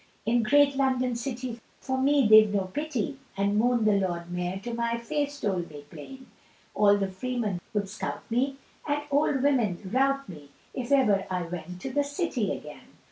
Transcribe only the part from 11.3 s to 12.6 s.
went to the City